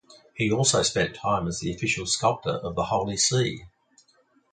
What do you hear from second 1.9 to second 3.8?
sculptor of the Holy See.